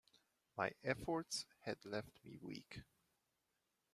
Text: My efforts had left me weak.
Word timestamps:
My 0.57 0.71
efforts 0.83 1.45
had 1.59 1.85
left 1.85 2.25
me 2.25 2.39
weak. 2.41 2.81